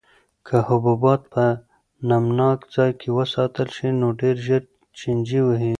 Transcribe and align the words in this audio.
که 0.47 0.55
حبوبات 0.67 1.21
په 1.33 1.45
نمناک 2.09 2.59
ځای 2.75 2.91
کې 2.99 3.09
وساتل 3.19 3.67
شي 3.75 3.87
نو 3.99 4.07
ډېر 4.21 4.35
ژر 4.45 4.63
چینجي 4.99 5.39
وهي. 5.43 5.69